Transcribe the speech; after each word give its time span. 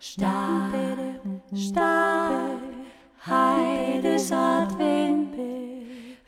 Stab, 0.00 0.72
Stab, 1.54 2.60
Heides 3.26 4.32
Advent, 4.32 5.36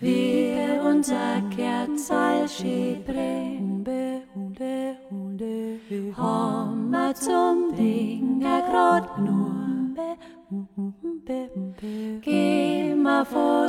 wir 0.00 0.82
unser 0.82 1.42
Kerzal 1.54 2.48
schiebren. 2.48 3.84
Homma 6.16 7.14
zum 7.14 7.74
Dinge 7.76 8.62
grot 8.70 9.08
vor 13.24 13.68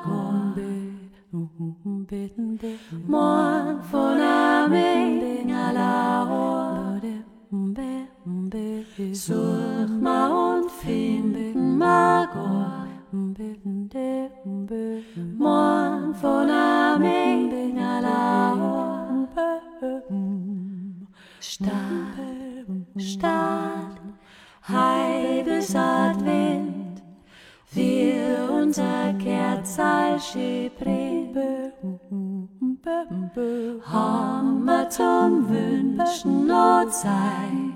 Moren 2.11 3.81
fornemming 3.83 5.21
Mbe, 8.25 8.85
Such 9.13 9.87
mig 9.87 10.29
und 10.29 10.69
find 10.71 11.55
mig 11.55 12.27
godt 12.33 13.39
Moren 15.37 16.13
fornemming 16.15 17.77
eller 17.77 18.57
Start, 21.39 21.71
start, 22.97 24.01
heides 24.67 25.75
advent, 25.75 27.01
wir 27.71 28.49
unser 28.51 29.13
Kerzeil 29.13 30.19
schiebren. 30.19 31.10
Hammer 33.85 34.89
zum 34.89 35.47
Wünschen 35.49 36.49
und 36.49 36.93
Sein. 36.93 37.73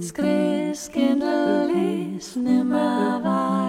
Skridskindelis 0.00 2.36
nimmer 2.36 3.20
var. 3.22 3.59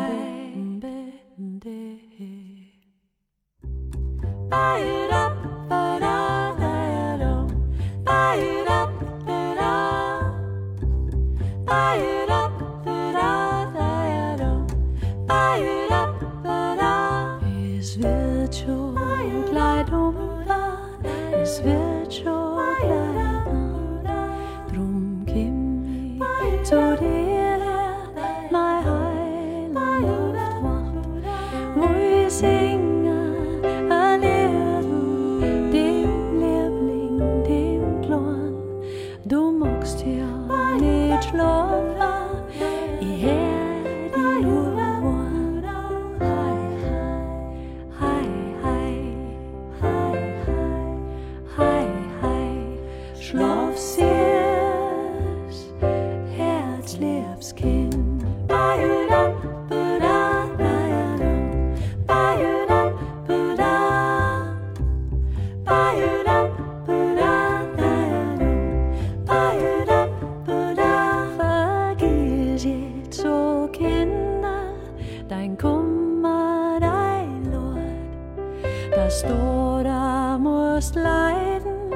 Freuden 81.32 81.92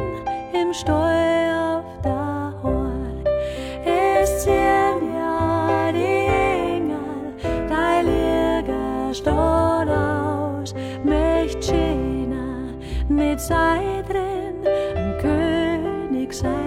im 0.53 0.73
Steuer. 0.73 1.15
står 9.15 9.87
aus 9.87 10.73
Mächtschener 11.03 12.73
mit 13.07 13.39
sei 13.39 14.03
drin, 14.07 14.67
ein 14.95 15.17
König 15.21 16.33
sei. 16.33 16.64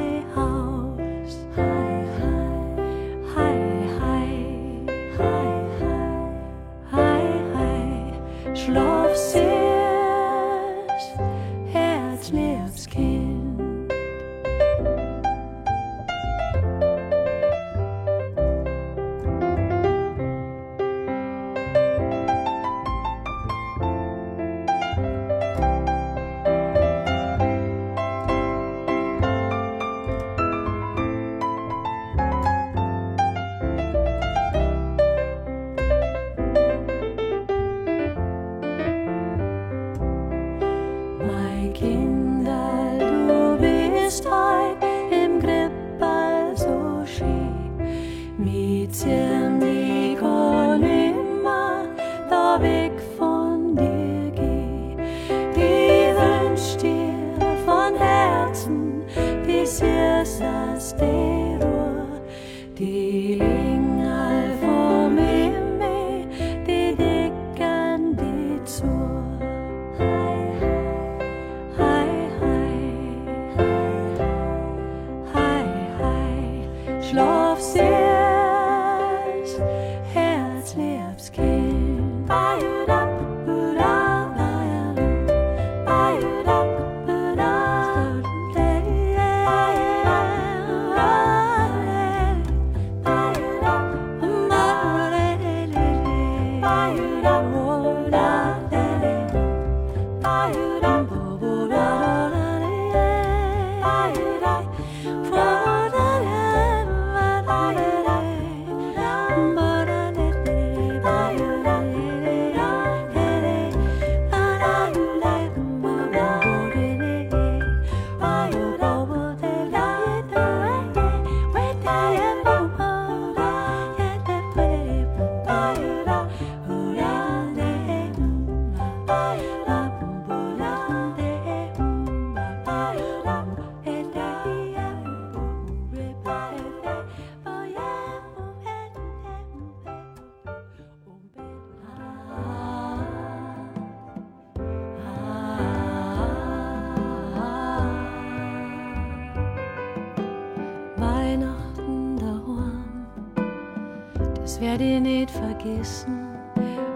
Werd 154.56 154.80
ich 154.80 155.00
nicht 155.00 155.30
vergessen. 155.30 156.26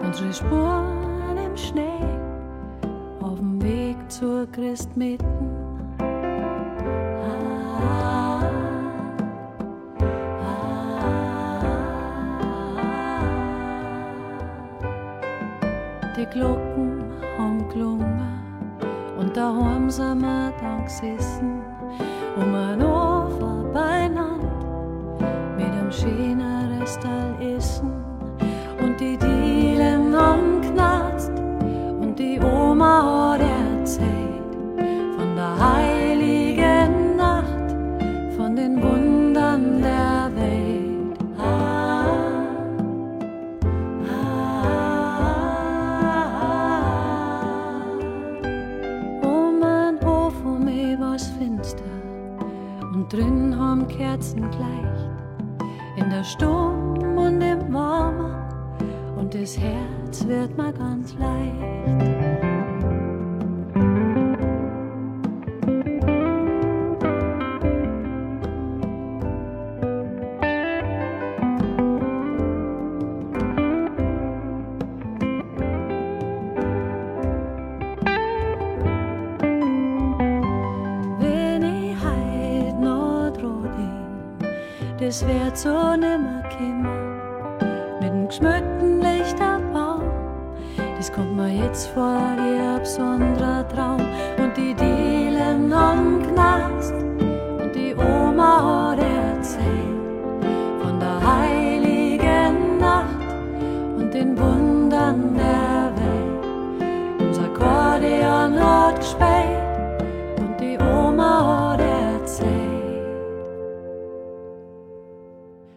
Unsere 0.03 0.33
Spuren 0.33 1.37
im 1.37 1.55
Schnee, 1.55 2.03
auf 3.21 3.37
dem 3.37 3.61
Weg 3.61 3.95
zur 4.09 4.47
Christmitten. 4.51 5.27
Die 16.17 16.25
Glocken 16.25 17.03
haben 17.37 17.69
gelungen 17.69 18.33
und 19.19 19.37
daheim 19.37 19.91
sind 19.91 20.21
wir 20.21 20.51
dann 20.59 20.85
gesessen, 20.85 21.61
um 22.35 22.55
ein 22.55 22.81
haben 54.23 54.41
Kerzen 54.41 54.51
gleicht 54.51 55.09
in 55.97 56.09
der 56.09 56.23
Sturm 56.23 57.17
und 57.17 57.41
im 57.41 57.73
Warmen 57.73 58.35
und 59.17 59.33
das 59.33 59.57
Herz 59.57 60.25
wird 60.25 60.55
mal 60.57 60.73
ganz 60.73 61.13
leicht. 61.15 62.12
Das 85.13 85.27
wird 85.27 85.55
so 85.55 85.95
nimmer 85.95 86.41
kommen. 86.57 86.87
Mit 88.01 88.09
dem 88.09 88.27
geschmückten 88.27 88.99
Lichterbaum, 88.99 90.01
das 90.97 91.11
kommt 91.11 91.35
mir 91.35 91.49
jetzt 91.49 91.85
vor 91.89 92.19
wie 92.35 92.59
ein 92.59 92.79
besonderer 92.79 93.67
Traum. 93.67 94.01
Und 94.39 94.57
die 94.57 94.73
Dielen 94.73 95.71
haben 95.71 96.19
knarzt 96.23 96.95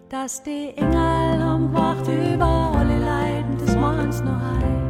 dass 0.08 0.40
die 0.42 0.72
Engel 0.76 1.42
am 1.42 1.72
Wacht 1.74 2.06
über 2.06 2.72
alle 2.76 2.98
Leiden 2.98 3.58
des 3.58 3.74
Manns 3.74 4.22
noch 4.22 4.40
heil. 4.40 4.82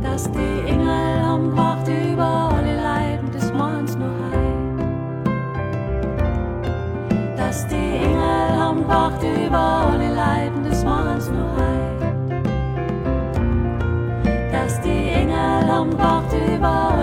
Dass 0.00 0.30
die 0.30 0.68
Engel 0.68 1.24
am 1.24 1.56
Wacht 1.56 1.88
über 1.88 2.52
alle 2.54 2.76
Leiden 2.80 3.32
des 3.32 3.52
Manns 3.52 3.96
noch 3.96 4.06
heil. 4.30 4.76
Dass 7.36 7.66
die 7.66 7.74
Engel 7.74 8.60
am 8.60 8.86
Wacht 8.86 9.22
über 9.24 9.58
alle 9.90 10.14
Leiden 10.14 10.62
des 10.62 10.84
Manns 10.84 11.28
noch 11.28 11.56
heil. 11.58 12.12
Dass 14.52 14.80
die 14.82 15.08
Engel 15.08 15.68
am 15.68 15.98
Wacht 15.98 16.32
über 16.32 16.95